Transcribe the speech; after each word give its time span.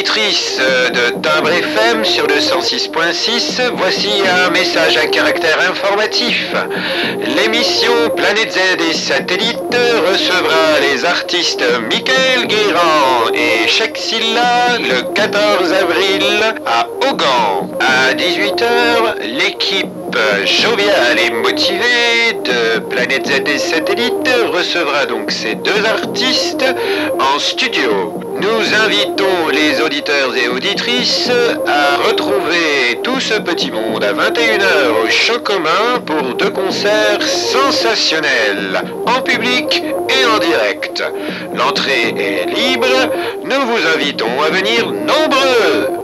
auditrices 0.00 0.58
de 0.94 1.20
Timbre 1.20 1.50
FM 1.50 2.06
sur 2.06 2.26
le 2.26 2.36
106.6, 2.36 3.70
voici 3.74 4.08
un 4.46 4.48
message 4.50 4.96
à 4.96 5.06
caractère 5.06 5.58
informatif. 5.70 6.54
L'émission 7.36 7.92
Planète 8.16 8.50
Z 8.50 8.80
et 8.88 8.94
Satellite 8.94 9.76
recevra 10.10 10.80
les 10.80 11.04
artistes 11.04 11.62
Michael 11.90 12.46
Guérand 12.46 13.30
et 13.34 13.68
Silla 13.94 14.78
le 14.78 15.02
14 15.12 15.72
avril 15.72 16.24
à 16.64 16.86
Augan. 17.10 17.68
À 17.80 18.14
18h, 18.14 19.36
l'équipe 19.38 19.86
joviale 20.44 21.18
et 21.18 21.30
motivée 21.30 22.32
de 22.44 22.78
Planète 22.80 23.26
Z 23.26 23.42
et 23.46 23.58
Satellite 23.58 24.28
recevra 24.52 25.04
donc 25.04 25.30
ces 25.30 25.56
deux 25.56 25.84
artistes 25.84 26.64
en 27.18 27.38
studio. 27.38 28.20
Nous 28.40 28.74
invitons 28.84 29.49
les 29.60 29.80
auditeurs 29.82 30.34
et 30.36 30.48
auditrices 30.48 31.30
à 31.66 31.96
retrouver 32.08 32.98
tout 33.02 33.20
ce 33.20 33.34
petit 33.34 33.70
monde 33.70 34.02
à 34.02 34.12
21h 34.12 35.04
au 35.04 35.10
Champ 35.10 35.38
commun 35.42 36.00
pour 36.06 36.34
deux 36.34 36.50
concerts 36.50 37.22
sensationnels, 37.22 38.82
en 39.06 39.20
public 39.20 39.82
et 40.08 40.24
en 40.34 40.38
direct. 40.38 41.02
L'entrée 41.54 42.14
est 42.16 42.46
libre, 42.46 42.86
nous 43.44 43.66
vous 43.66 43.86
invitons 43.94 44.42
à 44.42 44.48
venir 44.50 44.86
nombreux. 44.86 45.99